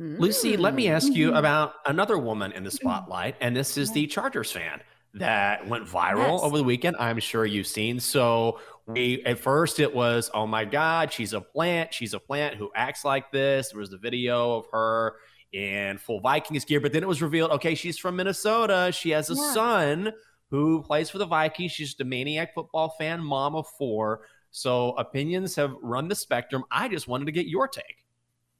Mm-hmm. 0.00 0.20
Lucy, 0.22 0.56
let 0.56 0.74
me 0.74 0.88
ask 0.88 1.12
you 1.12 1.28
mm-hmm. 1.28 1.36
about 1.36 1.74
another 1.86 2.18
woman 2.18 2.52
in 2.52 2.62
the 2.62 2.70
mm-hmm. 2.70 2.88
spotlight, 2.88 3.36
and 3.40 3.56
this 3.56 3.76
is 3.76 3.90
the 3.92 4.06
Chargers 4.06 4.52
fan 4.52 4.80
that 5.14 5.66
went 5.66 5.86
viral 5.86 6.32
Yes. 6.32 6.40
over 6.42 6.56
the 6.56 6.64
weekend. 6.64 6.96
I'm 6.98 7.18
sure 7.18 7.44
you've 7.44 7.66
seen. 7.66 7.98
So 7.98 8.60
we 8.86 9.22
at 9.24 9.38
first 9.38 9.80
it 9.80 9.92
was, 9.92 10.30
oh 10.34 10.46
my 10.46 10.64
God, 10.64 11.12
she's 11.12 11.32
a 11.32 11.40
plant. 11.40 11.92
She's 11.92 12.14
a 12.14 12.20
plant 12.20 12.54
who 12.56 12.70
acts 12.74 13.04
like 13.04 13.32
this. 13.32 13.70
There 13.70 13.80
was 13.80 13.90
the 13.90 13.98
video 13.98 14.58
of 14.58 14.66
her 14.70 15.16
in 15.52 15.98
full 15.98 16.20
Vikings 16.20 16.64
gear, 16.64 16.78
but 16.78 16.92
then 16.92 17.02
it 17.02 17.08
was 17.08 17.22
revealed, 17.22 17.50
okay, 17.52 17.74
she's 17.74 17.98
from 17.98 18.16
Minnesota. 18.16 18.90
She 18.92 19.10
has 19.10 19.30
a 19.30 19.34
Yeah. 19.34 19.52
son 19.52 20.12
who 20.50 20.82
plays 20.82 21.10
for 21.10 21.18
the 21.18 21.26
Vikings. 21.26 21.72
She's 21.72 21.88
just 21.88 22.00
a 22.00 22.04
maniac 22.04 22.54
football 22.54 22.90
fan, 22.98 23.22
mom 23.22 23.56
of 23.56 23.66
four. 23.78 24.26
So 24.50 24.92
opinions 24.92 25.56
have 25.56 25.74
run 25.82 26.08
the 26.08 26.14
spectrum. 26.14 26.64
I 26.70 26.88
just 26.88 27.08
wanted 27.08 27.26
to 27.26 27.32
get 27.32 27.46
your 27.46 27.66
take. 27.66 28.04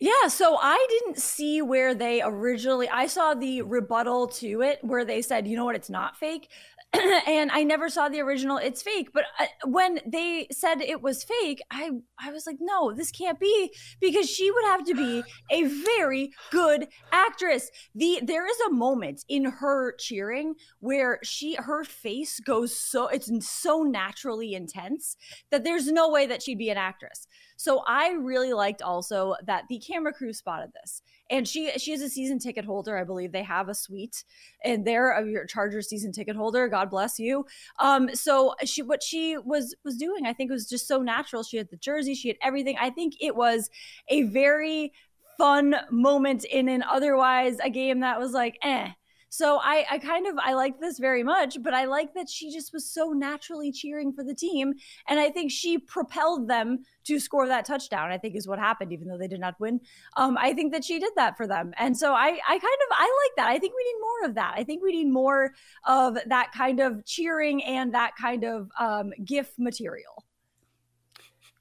Yeah, 0.00 0.28
so 0.28 0.56
I 0.60 0.86
didn't 0.88 1.18
see 1.18 1.60
where 1.60 1.92
they 1.92 2.22
originally 2.22 2.88
I 2.88 3.08
saw 3.08 3.34
the 3.34 3.62
rebuttal 3.62 4.28
to 4.28 4.62
it 4.62 4.78
where 4.82 5.04
they 5.04 5.22
said, 5.22 5.48
"You 5.48 5.56
know 5.56 5.64
what, 5.64 5.74
it's 5.74 5.90
not 5.90 6.16
fake." 6.16 6.48
and 7.26 7.50
I 7.50 7.64
never 7.64 7.88
saw 7.90 8.08
the 8.08 8.20
original 8.20 8.56
it's 8.58 8.80
fake, 8.80 9.08
but 9.12 9.24
uh, 9.40 9.46
when 9.66 9.98
they 10.06 10.46
said 10.52 10.80
it 10.80 11.02
was 11.02 11.24
fake, 11.24 11.60
I 11.72 11.90
I 12.16 12.30
was 12.30 12.46
like, 12.46 12.58
"No, 12.60 12.92
this 12.92 13.10
can't 13.10 13.40
be 13.40 13.72
because 14.00 14.30
she 14.30 14.52
would 14.52 14.64
have 14.66 14.84
to 14.84 14.94
be 14.94 15.24
a 15.50 15.64
very 15.64 16.32
good 16.52 16.86
actress." 17.10 17.68
The 17.92 18.20
there 18.22 18.46
is 18.46 18.60
a 18.68 18.72
moment 18.72 19.24
in 19.28 19.46
her 19.46 19.96
cheering 19.98 20.54
where 20.78 21.18
she 21.24 21.56
her 21.56 21.82
face 21.82 22.38
goes 22.38 22.78
so 22.78 23.08
it's 23.08 23.30
so 23.48 23.82
naturally 23.82 24.54
intense 24.54 25.16
that 25.50 25.64
there's 25.64 25.90
no 25.90 26.08
way 26.08 26.24
that 26.26 26.42
she'd 26.42 26.58
be 26.58 26.70
an 26.70 26.78
actress. 26.78 27.26
So 27.58 27.82
I 27.88 28.10
really 28.12 28.52
liked 28.52 28.82
also 28.82 29.34
that 29.44 29.64
the 29.68 29.80
camera 29.80 30.12
crew 30.12 30.32
spotted 30.32 30.70
this. 30.80 31.02
And 31.28 31.46
she 31.46 31.72
she 31.76 31.92
is 31.92 32.00
a 32.00 32.08
season 32.08 32.38
ticket 32.38 32.64
holder. 32.64 32.96
I 32.96 33.02
believe 33.02 33.32
they 33.32 33.42
have 33.42 33.68
a 33.68 33.74
suite 33.74 34.22
and 34.64 34.86
they're 34.86 35.10
a 35.10 35.28
your 35.28 35.44
Charger 35.44 35.82
season 35.82 36.12
ticket 36.12 36.36
holder. 36.36 36.68
God 36.68 36.88
bless 36.88 37.18
you. 37.18 37.44
Um 37.80 38.14
so 38.14 38.54
she 38.64 38.82
what 38.82 39.02
she 39.02 39.36
was 39.36 39.74
was 39.84 39.96
doing 39.96 40.24
I 40.24 40.32
think 40.32 40.52
was 40.52 40.68
just 40.68 40.86
so 40.86 41.02
natural. 41.02 41.42
She 41.42 41.56
had 41.56 41.68
the 41.68 41.76
jersey, 41.76 42.14
she 42.14 42.28
had 42.28 42.36
everything. 42.42 42.76
I 42.80 42.90
think 42.90 43.14
it 43.20 43.34
was 43.34 43.68
a 44.08 44.22
very 44.22 44.92
fun 45.36 45.74
moment 45.90 46.44
in 46.44 46.68
an 46.68 46.84
otherwise 46.84 47.58
a 47.58 47.70
game 47.70 48.00
that 48.00 48.20
was 48.20 48.32
like 48.32 48.56
eh 48.62 48.90
so 49.30 49.58
I, 49.62 49.84
I 49.90 49.98
kind 49.98 50.26
of 50.26 50.36
I 50.38 50.54
like 50.54 50.80
this 50.80 50.98
very 50.98 51.22
much, 51.22 51.62
but 51.62 51.74
I 51.74 51.84
like 51.84 52.14
that 52.14 52.28
she 52.28 52.50
just 52.52 52.72
was 52.72 52.88
so 52.90 53.10
naturally 53.12 53.70
cheering 53.72 54.12
for 54.12 54.24
the 54.24 54.34
team, 54.34 54.74
and 55.08 55.20
I 55.20 55.30
think 55.30 55.50
she 55.50 55.78
propelled 55.78 56.48
them 56.48 56.84
to 57.04 57.18
score 57.20 57.46
that 57.46 57.64
touchdown. 57.64 58.10
I 58.10 58.18
think 58.18 58.36
is 58.36 58.46
what 58.48 58.58
happened, 58.58 58.92
even 58.92 59.08
though 59.08 59.18
they 59.18 59.28
did 59.28 59.40
not 59.40 59.58
win. 59.60 59.80
Um, 60.16 60.36
I 60.38 60.52
think 60.54 60.72
that 60.72 60.84
she 60.84 60.98
did 60.98 61.12
that 61.16 61.36
for 61.36 61.46
them, 61.46 61.72
and 61.78 61.96
so 61.96 62.12
I 62.12 62.26
I 62.26 62.58
kind 62.58 62.62
of 62.62 62.88
I 62.92 63.26
like 63.26 63.36
that. 63.36 63.48
I 63.50 63.58
think 63.58 63.74
we 63.76 63.84
need 63.84 64.00
more 64.00 64.28
of 64.30 64.34
that. 64.36 64.54
I 64.56 64.64
think 64.64 64.82
we 64.82 64.92
need 64.92 65.10
more 65.12 65.52
of 65.86 66.18
that 66.26 66.52
kind 66.52 66.80
of 66.80 67.04
cheering 67.04 67.62
and 67.64 67.94
that 67.94 68.12
kind 68.20 68.44
of 68.44 68.70
um, 68.78 69.12
GIF 69.24 69.52
material. 69.58 70.24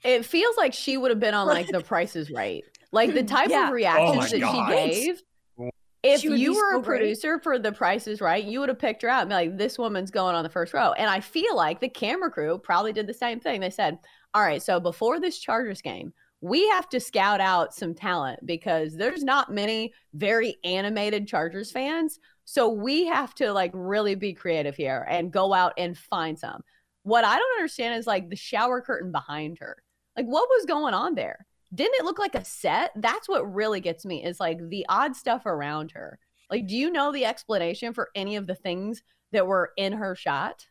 It 0.03 0.25
feels 0.25 0.55
like 0.57 0.73
she 0.73 0.95
would 0.95 1.11
have 1.11 1.19
been 1.19 1.33
on 1.33 1.47
like 1.47 1.67
The 1.67 1.81
Price 1.81 2.15
is 2.15 2.29
Right. 2.31 2.63
Like 2.91 3.13
the 3.13 3.23
type 3.35 3.49
Yeah. 3.49 3.65
of 3.65 3.69
Oh 3.71 3.73
reactions 3.73 4.17
my 4.17 4.27
that 4.29 4.39
God. 4.41 4.69
she 4.69 5.05
gave. 5.05 5.21
If 6.13 6.23
you 6.23 6.53
were 6.53 6.73
so 6.73 6.79
a 6.79 6.81
great. 6.81 6.99
producer 6.99 7.39
for 7.39 7.59
The 7.59 7.71
Price 7.71 8.07
is 8.07 8.21
Right, 8.21 8.43
you 8.43 8.59
would 8.59 8.69
have 8.69 8.79
picked 8.79 9.01
her 9.01 9.09
out 9.09 9.21
and 9.21 9.29
be 9.29 9.35
like, 9.35 9.57
this 9.57 9.77
woman's 9.77 10.11
going 10.11 10.35
on 10.35 10.43
the 10.43 10.49
first 10.49 10.73
row. 10.73 10.93
And 10.93 11.09
I 11.09 11.19
feel 11.19 11.55
like 11.55 11.79
the 11.79 11.89
camera 11.89 12.31
crew 12.31 12.57
probably 12.57 12.93
did 12.93 13.07
the 13.07 13.13
same 13.13 13.39
thing. 13.39 13.61
They 13.61 13.69
said, 13.69 13.99
all 14.33 14.41
right, 14.41 14.61
so 14.61 14.79
before 14.79 15.19
this 15.19 15.39
Chargers 15.39 15.81
game, 15.81 16.13
we 16.41 16.67
have 16.69 16.87
to 16.89 16.99
scout 16.99 17.41
out 17.41 17.73
some 17.73 17.95
talent 17.95 18.45
because 18.45 18.95
there's 18.95 19.23
not 19.23 19.51
many 19.51 19.93
very 20.13 20.57
animated 20.63 21.27
Chargers 21.27 21.71
fans. 21.71 22.19
So 22.45 22.69
we 22.69 23.05
have 23.07 23.33
to 23.35 23.51
like 23.51 23.71
really 23.73 24.15
be 24.15 24.33
creative 24.33 24.75
here 24.75 25.05
and 25.09 25.31
go 25.31 25.53
out 25.53 25.73
and 25.77 25.97
find 25.97 26.37
some. 26.37 26.61
What 27.03 27.25
I 27.25 27.37
don't 27.37 27.57
understand 27.57 27.97
is 27.97 28.07
like 28.07 28.29
the 28.29 28.35
shower 28.35 28.81
curtain 28.81 29.11
behind 29.11 29.57
her. 29.59 29.77
Like 30.15 30.27
what 30.27 30.47
was 30.49 30.65
going 30.65 30.93
on 30.93 31.15
there? 31.15 31.45
Didn't 31.73 31.95
it 31.99 32.05
look 32.05 32.19
like 32.19 32.35
a 32.35 32.45
set? 32.45 32.91
That's 32.95 33.27
what 33.27 33.53
really 33.53 33.79
gets 33.79 34.05
me 34.05 34.23
is 34.23 34.39
like 34.39 34.57
the 34.69 34.85
odd 34.89 35.15
stuff 35.15 35.45
around 35.45 35.91
her. 35.91 36.19
Like, 36.49 36.67
do 36.67 36.75
you 36.75 36.89
know 36.89 37.11
the 37.11 37.25
explanation 37.25 37.93
for 37.93 38.09
any 38.15 38.35
of 38.37 38.47
the 38.47 38.55
things 38.55 39.03
that 39.33 39.47
were 39.47 39.71
in 39.77 39.93
her 39.93 40.15
shot? 40.15 40.65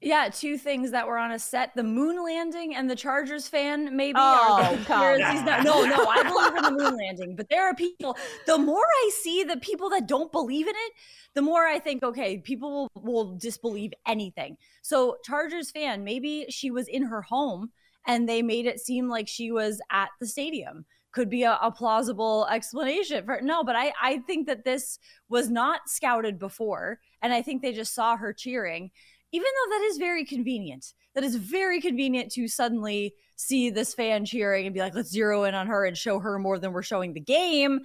Yeah, 0.00 0.28
two 0.28 0.58
things 0.58 0.90
that 0.90 1.06
were 1.06 1.16
on 1.16 1.32
a 1.32 1.38
set: 1.38 1.74
the 1.74 1.82
moon 1.84 2.22
landing 2.22 2.74
and 2.74 2.90
the 2.90 2.96
Chargers 2.96 3.48
fan. 3.48 3.96
Maybe 3.96 4.18
Oh, 4.18 4.58
are 4.62 4.76
the 4.76 4.84
come 4.84 5.18
that- 5.46 5.62
no, 5.64 5.84
no, 5.86 6.04
I 6.06 6.22
believe 6.24 6.56
in 6.56 6.62
the 6.62 6.82
moon 6.82 6.96
landing. 6.98 7.36
But 7.36 7.48
there 7.48 7.66
are 7.66 7.74
people. 7.74 8.16
The 8.46 8.58
more 8.58 8.84
I 8.84 9.10
see 9.22 9.44
the 9.44 9.56
people 9.56 9.88
that 9.90 10.06
don't 10.06 10.30
believe 10.30 10.66
in 10.66 10.74
it, 10.76 10.92
the 11.34 11.40
more 11.42 11.64
I 11.64 11.78
think, 11.78 12.02
okay, 12.02 12.36
people 12.38 12.90
will, 12.94 13.02
will 13.02 13.36
disbelieve 13.36 13.92
anything. 14.06 14.58
So 14.82 15.16
Chargers 15.24 15.70
fan, 15.70 16.04
maybe 16.04 16.46
she 16.50 16.70
was 16.70 16.86
in 16.88 17.04
her 17.04 17.22
home 17.22 17.70
and 18.06 18.28
they 18.28 18.42
made 18.42 18.66
it 18.66 18.80
seem 18.80 19.08
like 19.08 19.28
she 19.28 19.50
was 19.50 19.80
at 19.90 20.10
the 20.20 20.26
stadium. 20.26 20.84
Could 21.12 21.30
be 21.30 21.44
a, 21.44 21.58
a 21.62 21.70
plausible 21.70 22.46
explanation 22.50 23.24
for 23.24 23.40
no, 23.40 23.62
but 23.62 23.76
I 23.76 23.92
I 24.02 24.18
think 24.26 24.48
that 24.48 24.64
this 24.64 24.98
was 25.28 25.48
not 25.48 25.82
scouted 25.86 26.38
before, 26.38 26.98
and 27.22 27.32
I 27.32 27.40
think 27.40 27.62
they 27.62 27.72
just 27.72 27.94
saw 27.94 28.16
her 28.16 28.32
cheering 28.32 28.90
even 29.34 29.46
though 29.46 29.76
that 29.76 29.84
is 29.86 29.98
very 29.98 30.24
convenient 30.24 30.94
that 31.14 31.24
is 31.24 31.34
very 31.34 31.80
convenient 31.80 32.30
to 32.32 32.46
suddenly 32.46 33.14
see 33.34 33.68
this 33.68 33.92
fan 33.92 34.24
cheering 34.24 34.64
and 34.64 34.74
be 34.74 34.80
like 34.80 34.94
let's 34.94 35.10
zero 35.10 35.42
in 35.44 35.54
on 35.54 35.66
her 35.66 35.84
and 35.84 35.98
show 35.98 36.20
her 36.20 36.38
more 36.38 36.58
than 36.58 36.72
we're 36.72 36.82
showing 36.82 37.12
the 37.12 37.20
game 37.20 37.80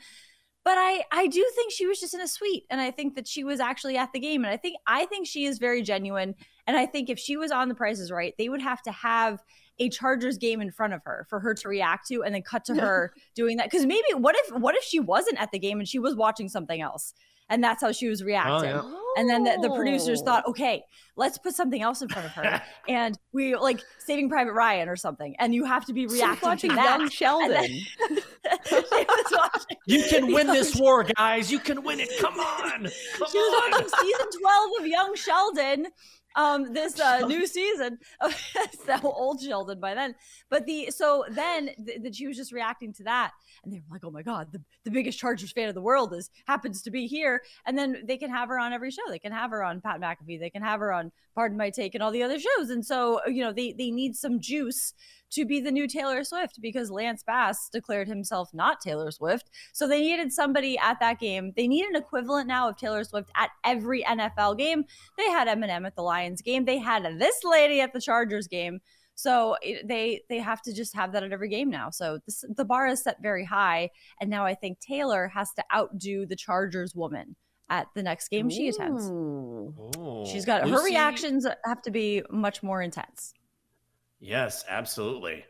but 0.64 0.78
i 0.78 1.04
i 1.12 1.26
do 1.26 1.50
think 1.56 1.72
she 1.72 1.88
was 1.88 2.00
just 2.00 2.14
in 2.14 2.22
a 2.22 2.28
suite 2.28 2.66
and 2.70 2.80
i 2.80 2.92
think 2.92 3.16
that 3.16 3.28
she 3.28 3.44
was 3.44 3.60
actually 3.60 3.98
at 3.98 4.14
the 4.14 4.20
game 4.20 4.44
and 4.44 4.54
i 4.54 4.58
think 4.58 4.78
i 4.86 5.06
think 5.06 5.26
she 5.26 5.46
is 5.46 5.58
very 5.58 5.82
genuine 5.82 6.36
and 6.68 6.78
i 6.78 6.86
think 6.86 7.10
if 7.10 7.18
she 7.18 7.36
was 7.36 7.52
on 7.52 7.68
the 7.68 7.76
prices 7.76 8.12
right 8.12 8.36
they 8.38 8.50
would 8.50 8.62
have 8.62 8.82
to 8.84 8.92
have 8.92 9.42
a 9.80 9.90
chargers 9.90 10.38
game 10.38 10.62
in 10.62 10.72
front 10.72 10.94
of 10.94 11.02
her 11.04 11.26
for 11.30 11.40
her 11.40 11.54
to 11.54 11.68
react 11.70 12.08
to 12.08 12.24
and 12.24 12.34
then 12.36 12.42
cut 12.42 12.66
to 12.66 12.76
her 12.76 13.14
doing 13.36 13.58
that 13.58 13.70
because 13.70 13.86
maybe 13.86 14.04
what 14.16 14.36
if 14.38 14.56
what 14.56 14.76
if 14.76 14.84
she 14.84 15.00
wasn't 15.00 15.40
at 15.42 15.52
the 15.52 15.60
game 15.60 15.80
and 15.80 15.88
she 15.88 16.00
was 16.00 16.16
watching 16.16 16.50
something 16.50 16.82
else 16.82 17.14
and 17.50 17.64
that's 17.64 17.82
how 17.82 17.92
she 17.92 18.08
was 18.08 18.22
oh, 18.22 18.26
reacting 18.26 18.70
yeah. 18.70 18.92
and 19.18 19.30
then 19.30 19.44
the, 19.44 19.58
the 19.62 19.74
producers 19.76 20.22
Oh. 20.22 20.26
thought, 20.26 20.48
okay, 20.48 20.84
let's 21.16 21.38
put 21.40 21.56
something 21.56 21.82
else 21.82 22.02
in 22.04 22.08
front 22.10 22.28
of 22.28 22.34
her. 22.34 22.62
and 22.88 23.18
we 23.34 23.56
like 23.56 23.82
Saving 23.98 24.30
Private 24.30 24.54
Ryan 24.54 24.88
or 24.88 24.96
something. 24.96 25.36
And 25.40 25.54
you 25.56 25.66
have 25.66 25.84
to 25.86 25.94
be 25.94 26.02
She 26.02 26.06
was 26.06 26.14
reacting 26.16 26.48
watching 26.50 26.70
to 26.70 26.76
that. 26.76 27.00
Young 27.00 27.10
Sheldon. 27.10 27.52
And 27.56 27.66
then- 27.66 28.60
she 28.68 28.76
was 28.76 29.34
watching, 29.34 29.78
You 29.88 30.04
can 30.04 30.32
win 30.32 30.46
this 30.48 30.76
war, 30.76 31.04
guys. 31.18 31.52
You 31.52 31.58
can 31.60 31.84
win 31.84 32.00
it. 32.00 32.10
Come 32.20 32.40
on. 32.40 32.70
Come 33.18 33.28
she 33.32 33.38
was 33.40 33.64
on. 33.64 33.72
watching 33.72 33.90
season 34.00 34.28
12 34.42 34.70
of 34.82 34.88
Young 34.88 35.16
Sheldon. 35.16 35.88
Um, 36.40 36.74
this 36.74 37.00
uh, 37.00 37.20
new 37.28 37.46
season. 37.46 37.98
so 38.86 38.98
old 39.04 39.42
Sheldon 39.42 39.80
by 39.80 39.94
then. 39.94 40.16
But 40.50 40.66
the 40.66 40.90
so 40.92 41.26
then 41.30 41.72
that 42.04 42.16
she 42.16 42.28
was 42.28 42.38
just 42.38 42.52
reacting 42.52 42.94
to 42.94 43.04
that, 43.04 43.32
and 43.64 43.74
they 43.74 43.78
were 43.80 43.96
like, 43.96 44.06
"Oh 44.06 44.12
my 44.12 44.22
god, 44.22 44.52
the, 44.52 44.62
the 44.86 44.92
biggest 44.92 45.20
Chargers 45.20 45.52
fan 45.52 45.68
of 45.68 45.76
the 45.76 45.82
world 45.82 46.14
is 46.14 46.30
happens 46.48 46.82
to 46.84 46.92
be 46.92 47.08
here." 47.08 47.42
And 47.66 47.78
then 47.78 48.04
they 48.06 48.18
can 48.18 48.30
have 48.30 48.50
her 48.50 48.58
on 48.58 48.74
every 48.74 48.92
show. 48.92 49.02
They 49.10 49.20
can 49.20 49.34
have 49.34 49.52
her 49.52 49.64
on 49.64 49.82
Pat 49.82 50.00
McAfee. 50.00 50.40
They 50.40 50.50
can 50.50 50.64
have 50.64 50.80
her 50.80 50.94
on 50.94 51.12
Pardon 51.36 51.58
My 51.58 51.70
Take 51.70 51.94
and 51.94 52.04
all 52.04 52.12
the 52.12 52.24
other 52.24 52.40
shows. 52.40 52.70
And 52.70 52.86
so 52.86 53.20
you 53.28 53.44
know 53.44 53.52
they 53.52 53.74
they 53.74 53.92
need 53.92 54.16
some 54.16 54.40
juice 54.40 54.94
to 55.32 55.46
be 55.46 55.62
the 55.62 55.72
new 55.72 55.88
Taylor 55.88 56.24
Swift 56.24 56.60
because 56.62 56.90
Lance 56.92 57.24
Bass 57.24 57.70
declared 57.70 58.08
himself 58.08 58.50
not 58.54 58.82
Taylor 58.82 59.12
Swift. 59.12 59.50
So 59.74 59.88
they 59.88 60.02
needed 60.02 60.32
somebody 60.32 60.78
at 60.78 61.00
that 61.00 61.20
game. 61.20 61.54
They 61.56 61.68
need 61.68 61.86
an 61.86 61.96
equivalent 61.96 62.48
now 62.48 62.70
of 62.70 62.78
Taylor 62.78 63.04
Swift 63.04 63.30
at 63.36 63.50
every 63.64 64.04
NFL 64.04 64.58
game. 64.58 64.86
They 65.18 65.30
had 65.30 65.48
Eminem 65.48 65.86
at 65.86 65.96
the 65.96 66.02
Lions 66.02 66.42
game. 66.42 66.66
They 66.66 66.78
had 66.78 67.20
this 67.20 67.44
lady 67.44 67.82
at 67.82 67.94
the 67.94 68.02
Chargers 68.02 68.48
game. 68.48 68.80
So 69.16 69.58
they 69.84 70.22
they 70.30 70.40
have 70.40 70.62
to 70.62 70.74
just 70.74 70.96
have 70.96 71.12
that 71.12 71.24
at 71.24 71.34
every 71.34 71.50
game 71.50 71.70
now. 71.70 71.90
So 71.90 72.20
this, 72.26 72.46
the 72.56 72.64
bar 72.64 72.88
is 72.88 73.04
set 73.04 73.18
very 73.22 73.44
high, 73.44 73.90
and 74.22 74.30
now 74.30 74.46
I 74.46 74.56
think 74.56 74.80
Taylor 74.80 75.28
has 75.28 75.52
to 75.56 75.64
outdo 75.76 76.26
the 76.26 76.38
Chargers 76.38 76.96
woman 76.96 77.36
at 77.70 77.88
the 77.96 78.02
next 78.02 78.30
game 78.30 78.48
Ooh. 78.48 78.50
she 78.50 78.70
attends. 78.70 79.10
Ooh. 79.10 79.74
Oh. 79.98 80.26
She's 80.26 80.46
got 80.46 80.70
her 80.70 80.82
reactions 80.84 81.46
have 81.66 81.82
to 81.82 81.92
be 81.92 82.24
much 82.30 82.64
more 82.64 82.82
intense. 82.82 83.34
Yes, 84.20 84.66
absolutely. 84.68 85.46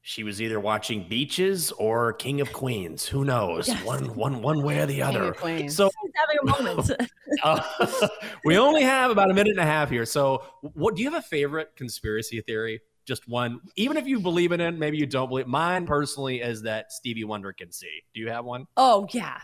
She 0.00 0.24
was 0.24 0.40
either 0.40 0.58
watching 0.58 1.06
Beaches 1.06 1.70
or 1.72 2.14
King 2.14 2.40
of 2.40 2.52
Queens. 2.52 3.06
Who 3.06 3.24
knows? 3.24 3.68
Yes. 3.68 3.84
One, 3.84 4.14
one, 4.16 4.40
one 4.40 4.62
way 4.62 4.78
or 4.78 4.86
the 4.86 5.02
other. 5.02 5.34
So 5.68 5.90
having 6.14 6.38
a 6.42 6.46
moment. 6.46 6.90
uh, 7.42 8.08
we 8.44 8.56
only 8.56 8.82
have 8.82 9.10
about 9.10 9.30
a 9.30 9.34
minute 9.34 9.50
and 9.50 9.60
a 9.60 9.66
half 9.66 9.90
here. 9.90 10.06
So, 10.06 10.44
what 10.62 10.96
do 10.96 11.02
you 11.02 11.10
have 11.10 11.18
a 11.18 11.26
favorite 11.26 11.76
conspiracy 11.76 12.40
theory? 12.40 12.80
Just 13.04 13.28
one, 13.28 13.60
even 13.76 13.96
if 13.96 14.06
you 14.06 14.20
believe 14.20 14.52
in 14.52 14.60
it, 14.60 14.72
maybe 14.72 14.96
you 14.96 15.06
don't 15.06 15.28
believe. 15.28 15.46
Mine 15.46 15.86
personally 15.86 16.40
is 16.40 16.62
that 16.62 16.92
Stevie 16.92 17.24
Wonder 17.24 17.52
can 17.52 17.70
see. 17.72 18.02
Do 18.14 18.20
you 18.20 18.30
have 18.30 18.44
one? 18.44 18.66
Oh 18.76 19.06
yeah. 19.12 19.40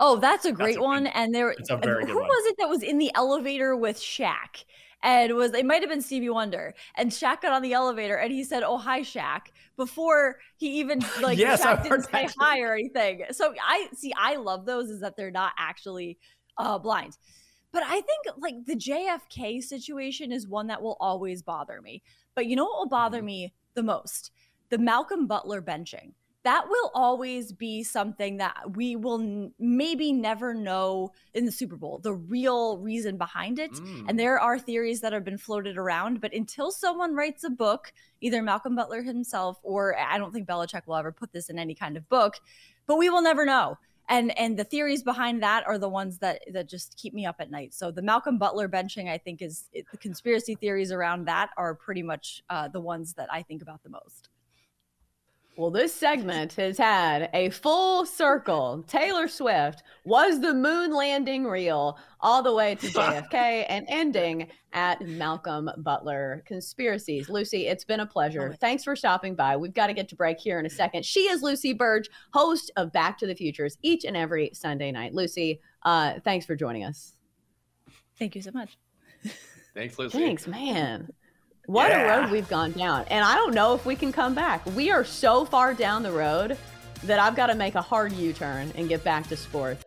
Oh, 0.00 0.16
that's 0.16 0.44
a 0.44 0.52
great 0.52 0.74
that's 0.74 0.78
a 0.78 0.82
one. 0.82 1.06
And 1.08 1.34
there, 1.34 1.54
who 1.54 1.76
one. 1.76 2.08
was 2.08 2.46
it 2.46 2.56
that 2.58 2.68
was 2.68 2.82
in 2.82 2.98
the 2.98 3.12
elevator 3.14 3.76
with 3.76 3.98
Shaq? 3.98 4.64
And 5.04 5.34
was 5.34 5.52
it 5.52 5.66
might 5.66 5.82
have 5.82 5.90
been 5.90 6.02
Stevie 6.02 6.30
Wonder. 6.30 6.74
And 6.96 7.10
Shaq 7.10 7.42
got 7.42 7.52
on 7.52 7.62
the 7.62 7.74
elevator 7.74 8.16
and 8.16 8.32
he 8.32 8.42
said, 8.42 8.64
"Oh 8.64 8.78
hi, 8.78 9.02
Shaq," 9.02 9.42
before 9.76 10.38
he 10.56 10.80
even 10.80 11.04
like 11.22 11.38
yes, 11.38 11.62
Shaq 11.62 11.84
didn't 11.84 12.04
say 12.10 12.28
hi 12.38 12.60
or 12.60 12.72
anything. 12.72 13.24
So 13.30 13.54
I 13.62 13.88
see, 13.94 14.12
I 14.18 14.36
love 14.36 14.66
those 14.66 14.90
is 14.90 15.00
that 15.00 15.16
they're 15.16 15.30
not 15.30 15.52
actually 15.58 16.18
uh, 16.58 16.78
blind. 16.78 17.16
But 17.70 17.82
I 17.84 18.00
think 18.00 18.36
like 18.38 18.64
the 18.66 18.76
JFK 18.76 19.62
situation 19.62 20.32
is 20.32 20.48
one 20.48 20.68
that 20.68 20.82
will 20.82 20.96
always 21.00 21.42
bother 21.42 21.80
me. 21.82 22.02
But 22.34 22.46
you 22.46 22.56
know 22.56 22.64
what 22.64 22.78
will 22.78 22.88
bother 22.88 23.18
mm-hmm. 23.18 23.26
me 23.26 23.54
the 23.74 23.82
most? 23.82 24.30
The 24.70 24.78
Malcolm 24.78 25.26
Butler 25.26 25.60
benching 25.60 26.12
that 26.44 26.68
will 26.68 26.90
always 26.94 27.52
be 27.52 27.82
something 27.82 28.36
that 28.36 28.76
we 28.76 28.96
will 28.96 29.20
n- 29.20 29.52
maybe 29.58 30.12
never 30.12 30.54
know 30.54 31.10
in 31.32 31.46
the 31.46 31.52
Super 31.52 31.76
Bowl, 31.76 31.98
the 31.98 32.12
real 32.12 32.78
reason 32.78 33.16
behind 33.16 33.58
it. 33.58 33.72
Mm. 33.72 34.04
And 34.08 34.18
there 34.18 34.38
are 34.38 34.58
theories 34.58 35.00
that 35.00 35.14
have 35.14 35.24
been 35.24 35.38
floated 35.38 35.78
around, 35.78 36.20
but 36.20 36.34
until 36.34 36.70
someone 36.70 37.14
writes 37.14 37.44
a 37.44 37.50
book, 37.50 37.92
either 38.20 38.42
Malcolm 38.42 38.76
Butler 38.76 39.02
himself 39.02 39.58
or 39.62 39.98
I 39.98 40.18
don't 40.18 40.32
think 40.32 40.46
Belichick 40.46 40.86
will 40.86 40.96
ever 40.96 41.12
put 41.12 41.32
this 41.32 41.48
in 41.48 41.58
any 41.58 41.74
kind 41.74 41.96
of 41.96 42.08
book, 42.08 42.38
but 42.86 42.98
we 42.98 43.08
will 43.08 43.22
never 43.22 43.46
know. 43.46 43.78
And 44.06 44.38
and 44.38 44.58
the 44.58 44.64
theories 44.64 45.02
behind 45.02 45.42
that 45.42 45.66
are 45.66 45.78
the 45.78 45.88
ones 45.88 46.18
that 46.18 46.42
that 46.52 46.68
just 46.68 46.98
keep 46.98 47.14
me 47.14 47.24
up 47.24 47.36
at 47.38 47.50
night. 47.50 47.72
So 47.72 47.90
the 47.90 48.02
Malcolm 48.02 48.36
Butler 48.36 48.68
benching, 48.68 49.08
I 49.08 49.16
think, 49.16 49.40
is 49.40 49.70
it, 49.72 49.86
the 49.90 49.96
conspiracy 49.96 50.56
theories 50.56 50.92
around 50.92 51.24
that 51.24 51.48
are 51.56 51.74
pretty 51.74 52.02
much 52.02 52.42
uh, 52.50 52.68
the 52.68 52.80
ones 52.80 53.14
that 53.14 53.32
I 53.32 53.40
think 53.40 53.62
about 53.62 53.82
the 53.82 53.88
most. 53.88 54.28
Well, 55.56 55.70
this 55.70 55.94
segment 55.94 56.54
has 56.54 56.76
had 56.76 57.30
a 57.32 57.50
full 57.50 58.04
circle. 58.06 58.84
Taylor 58.88 59.28
Swift 59.28 59.84
was 60.04 60.40
the 60.40 60.52
moon 60.52 60.92
landing 60.92 61.44
real 61.44 61.96
all 62.20 62.42
the 62.42 62.52
way 62.52 62.74
to 62.74 62.86
JFK 62.88 63.32
and 63.68 63.86
ending 63.88 64.48
at 64.72 65.00
Malcolm 65.02 65.70
Butler 65.78 66.42
conspiracies. 66.44 67.28
Lucy, 67.28 67.68
it's 67.68 67.84
been 67.84 68.00
a 68.00 68.06
pleasure. 68.06 68.50
Oh, 68.52 68.56
Thanks 68.60 68.82
for 68.82 68.96
stopping 68.96 69.36
by. 69.36 69.56
We've 69.56 69.72
got 69.72 69.86
to 69.86 69.94
get 69.94 70.08
to 70.08 70.16
break 70.16 70.40
here 70.40 70.58
in 70.58 70.66
a 70.66 70.70
second. 70.70 71.04
She 71.04 71.28
is 71.28 71.40
Lucy 71.40 71.72
Burdge, 71.72 72.08
host 72.32 72.72
of 72.76 72.90
Back 72.90 73.16
to 73.18 73.26
the 73.26 73.34
Futures 73.36 73.78
each 73.82 74.04
and 74.04 74.16
every 74.16 74.50
Sunday 74.54 74.90
night. 74.90 75.14
Lucy, 75.14 75.60
uh, 75.84 76.14
thanks 76.24 76.44
for 76.46 76.56
joining 76.56 76.82
us. 76.82 77.14
Thank 78.18 78.34
you 78.34 78.42
so 78.42 78.50
much. 78.50 78.76
Thanks, 79.74 79.98
Lucy. 80.00 80.18
Thanks, 80.18 80.48
man. 80.48 81.10
What 81.66 81.90
yeah. 81.90 82.18
a 82.18 82.20
road 82.20 82.30
we've 82.30 82.48
gone 82.48 82.72
down. 82.72 83.04
And 83.08 83.24
I 83.24 83.34
don't 83.34 83.54
know 83.54 83.74
if 83.74 83.86
we 83.86 83.96
can 83.96 84.12
come 84.12 84.34
back. 84.34 84.64
We 84.74 84.90
are 84.90 85.04
so 85.04 85.44
far 85.44 85.74
down 85.74 86.02
the 86.02 86.12
road 86.12 86.56
that 87.04 87.18
I've 87.18 87.36
got 87.36 87.46
to 87.46 87.54
make 87.54 87.74
a 87.74 87.82
hard 87.82 88.12
U 88.12 88.32
turn 88.32 88.72
and 88.76 88.88
get 88.88 89.04
back 89.04 89.28
to 89.28 89.36
sports. 89.36 89.82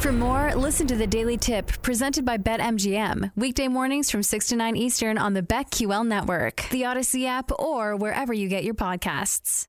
For 0.00 0.12
more, 0.12 0.54
listen 0.54 0.86
to 0.86 0.96
the 0.96 1.06
Daily 1.06 1.36
Tip 1.36 1.82
presented 1.82 2.24
by 2.24 2.38
BetMGM. 2.38 3.32
Weekday 3.36 3.68
mornings 3.68 4.10
from 4.10 4.22
6 4.22 4.46
to 4.48 4.56
9 4.56 4.76
Eastern 4.76 5.18
on 5.18 5.34
the 5.34 5.42
BetQL 5.42 6.06
network, 6.06 6.68
the 6.70 6.82
Audacy 6.82 7.26
app, 7.26 7.50
or 7.58 7.96
wherever 7.96 8.32
you 8.32 8.48
get 8.48 8.62
your 8.64 8.74
podcasts. 8.74 9.68